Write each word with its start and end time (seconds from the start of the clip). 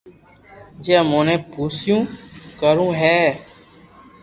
جي 0.83 0.93
امون 1.01 1.25
نو 1.29 1.35
پرݾون 1.51 2.01
ڪرو 2.59 2.87
ھي 2.99 3.17